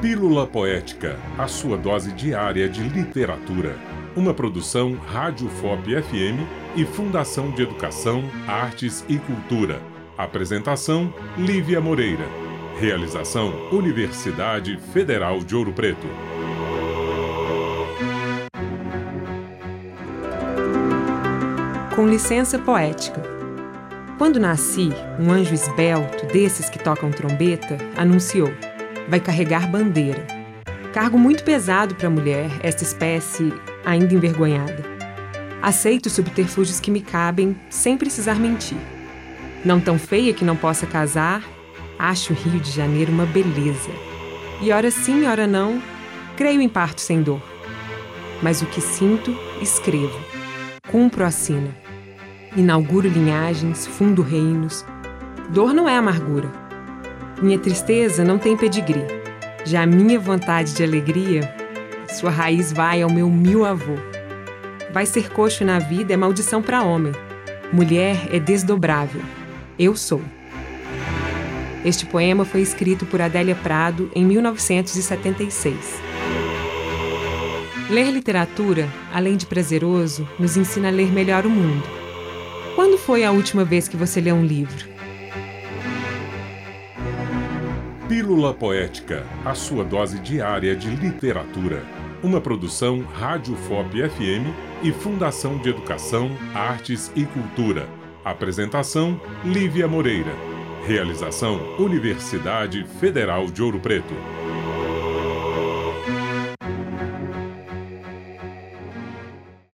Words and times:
Pílula 0.00 0.46
Poética, 0.46 1.18
a 1.38 1.48
sua 1.48 1.78
dose 1.78 2.12
diária 2.12 2.68
de 2.68 2.82
literatura. 2.82 3.78
Uma 4.14 4.34
produção 4.34 4.92
Rádio 4.94 5.48
FOP 5.48 6.02
FM 6.02 6.46
e 6.76 6.84
Fundação 6.84 7.50
de 7.50 7.62
Educação, 7.62 8.22
Artes 8.46 9.02
e 9.08 9.18
Cultura. 9.18 9.80
Apresentação: 10.18 11.12
Lívia 11.38 11.80
Moreira. 11.80 12.26
Realização: 12.78 13.70
Universidade 13.72 14.78
Federal 14.92 15.38
de 15.38 15.56
Ouro 15.56 15.72
Preto. 15.72 16.06
Com 21.94 22.06
licença 22.06 22.58
poética. 22.58 23.22
Quando 24.18 24.38
nasci, 24.38 24.90
um 25.18 25.30
anjo 25.30 25.54
esbelto, 25.54 26.26
desses 26.26 26.68
que 26.68 26.78
tocam 26.78 27.10
trombeta, 27.10 27.78
anunciou: 27.96 28.50
vai 29.08 29.20
carregar 29.20 29.70
bandeira. 29.70 30.26
Cargo 30.92 31.18
muito 31.18 31.44
pesado 31.44 31.94
para 31.94 32.08
a 32.08 32.10
mulher, 32.10 32.50
esta 32.62 32.82
espécie 32.82 33.52
ainda 33.84 34.14
envergonhada. 34.14 34.84
Aceito 35.62 36.06
os 36.06 36.12
subterfúgios 36.12 36.80
que 36.80 36.90
me 36.90 37.00
cabem, 37.00 37.56
sem 37.68 37.96
precisar 37.96 38.36
mentir. 38.36 38.78
Não 39.64 39.80
tão 39.80 39.98
feia 39.98 40.32
que 40.32 40.44
não 40.44 40.56
possa 40.56 40.86
casar, 40.86 41.42
acho 41.98 42.32
o 42.32 42.36
Rio 42.36 42.60
de 42.60 42.70
Janeiro 42.70 43.12
uma 43.12 43.26
beleza. 43.26 43.90
E 44.60 44.72
ora 44.72 44.90
sim, 44.90 45.26
ora 45.26 45.46
não, 45.46 45.82
creio 46.36 46.60
em 46.60 46.68
parto 46.68 47.00
sem 47.00 47.22
dor. 47.22 47.42
Mas 48.42 48.62
o 48.62 48.66
que 48.66 48.80
sinto, 48.80 49.36
escrevo. 49.60 50.18
Cumpro 50.90 51.24
a 51.24 51.30
sina. 51.30 51.74
Inauguro 52.56 53.08
linhagens, 53.08 53.86
fundo 53.86 54.22
reinos. 54.22 54.84
Dor 55.50 55.74
não 55.74 55.88
é 55.88 55.96
amargura 55.96 56.65
minha 57.42 57.58
tristeza 57.58 58.24
não 58.24 58.38
tem 58.38 58.56
pedigree. 58.56 59.04
Já 59.64 59.82
a 59.82 59.86
minha 59.86 60.18
vontade 60.18 60.72
de 60.74 60.82
alegria, 60.82 61.54
sua 62.08 62.30
raiz 62.30 62.72
vai 62.72 63.02
ao 63.02 63.10
meu 63.10 63.28
mil 63.28 63.64
avô. 63.64 63.94
Vai 64.92 65.04
ser 65.04 65.30
coxo 65.30 65.64
na 65.64 65.78
vida 65.78 66.14
é 66.14 66.16
maldição 66.16 66.62
para 66.62 66.82
homem. 66.82 67.12
Mulher 67.72 68.28
é 68.32 68.38
desdobrável. 68.38 69.20
Eu 69.78 69.94
sou. 69.96 70.22
Este 71.84 72.06
poema 72.06 72.44
foi 72.44 72.62
escrito 72.62 73.04
por 73.04 73.20
Adélia 73.20 73.54
Prado 73.54 74.10
em 74.14 74.24
1976. 74.24 75.76
Ler 77.90 78.10
literatura, 78.10 78.88
além 79.12 79.36
de 79.36 79.46
prazeroso, 79.46 80.26
nos 80.38 80.56
ensina 80.56 80.88
a 80.88 80.90
ler 80.90 81.12
melhor 81.12 81.44
o 81.44 81.50
mundo. 81.50 81.86
Quando 82.74 82.98
foi 82.98 83.24
a 83.24 83.30
última 83.30 83.64
vez 83.64 83.86
que 83.86 83.96
você 83.96 84.20
leu 84.20 84.34
um 84.34 84.44
livro? 84.44 84.95
Pílula 88.08 88.54
Poética, 88.54 89.26
a 89.44 89.52
sua 89.52 89.82
dose 89.82 90.20
diária 90.20 90.76
de 90.76 90.88
literatura. 90.90 91.84
Uma 92.22 92.40
produção 92.40 93.00
Rádio 93.00 93.56
FOP 93.56 94.08
FM 94.08 94.46
e 94.80 94.92
Fundação 94.92 95.58
de 95.58 95.70
Educação, 95.70 96.30
Artes 96.54 97.10
e 97.16 97.24
Cultura. 97.24 97.88
Apresentação: 98.24 99.20
Lívia 99.44 99.88
Moreira. 99.88 100.30
Realização: 100.86 101.58
Universidade 101.80 102.84
Federal 103.00 103.46
de 103.46 103.60
Ouro 103.60 103.80
Preto. 103.80 104.14